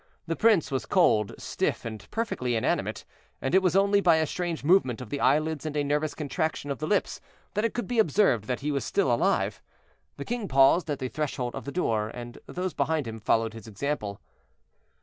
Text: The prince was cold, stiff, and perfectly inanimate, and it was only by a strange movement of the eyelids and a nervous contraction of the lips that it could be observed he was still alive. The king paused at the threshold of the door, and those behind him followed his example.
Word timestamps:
The 0.25 0.35
prince 0.35 0.71
was 0.71 0.87
cold, 0.87 1.31
stiff, 1.37 1.85
and 1.85 2.09
perfectly 2.09 2.55
inanimate, 2.55 3.05
and 3.39 3.53
it 3.53 3.61
was 3.61 3.75
only 3.75 4.01
by 4.01 4.15
a 4.15 4.25
strange 4.25 4.63
movement 4.63 4.99
of 4.99 5.11
the 5.11 5.19
eyelids 5.19 5.63
and 5.63 5.77
a 5.77 5.83
nervous 5.83 6.15
contraction 6.15 6.71
of 6.71 6.79
the 6.79 6.87
lips 6.87 7.21
that 7.53 7.65
it 7.65 7.75
could 7.75 7.85
be 7.85 7.99
observed 7.99 8.49
he 8.61 8.71
was 8.71 8.83
still 8.83 9.13
alive. 9.13 9.61
The 10.17 10.25
king 10.25 10.47
paused 10.47 10.89
at 10.89 10.97
the 10.97 11.07
threshold 11.07 11.53
of 11.53 11.65
the 11.65 11.71
door, 11.71 12.09
and 12.15 12.39
those 12.47 12.73
behind 12.73 13.05
him 13.07 13.19
followed 13.19 13.53
his 13.53 13.67
example. 13.67 14.19